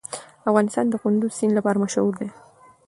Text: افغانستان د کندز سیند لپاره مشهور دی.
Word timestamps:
افغانستان 0.49 0.85
د 0.89 0.93
کندز 1.03 1.31
سیند 1.37 1.53
لپاره 1.57 1.81
مشهور 1.83 2.13
دی. 2.19 2.29